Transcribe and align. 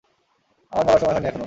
আমার 0.71 0.85
মরার 0.85 0.99
সময় 1.01 1.13
হয়নি 1.13 1.27
এখনও। 1.27 1.39